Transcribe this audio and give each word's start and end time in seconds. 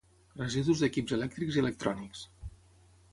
Residus 0.37 0.79
d'equips 0.83 1.13
elèctrics 1.17 1.57
i 1.59 1.63
electrònics. 1.65 2.25